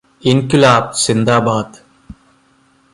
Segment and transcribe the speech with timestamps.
[0.29, 1.77] Inquilab Zindabad.